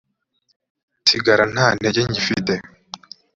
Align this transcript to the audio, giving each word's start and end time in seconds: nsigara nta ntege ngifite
nsigara 1.01 1.43
nta 1.53 1.67
ntege 1.77 2.01
ngifite 2.09 2.53